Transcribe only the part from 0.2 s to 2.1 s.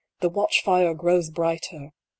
The watch fire grows brighter!